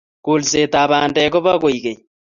[0.25, 1.99] kolsetap pandek ko po koekeny